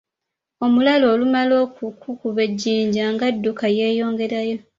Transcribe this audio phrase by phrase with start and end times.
[0.65, 4.57] Omulalu olumala okukuba ejjinja nga adduka yeeyongerayo.